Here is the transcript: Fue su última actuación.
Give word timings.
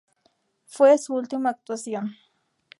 Fue 0.65 0.97
su 0.97 1.13
última 1.13 1.51
actuación. 1.51 2.15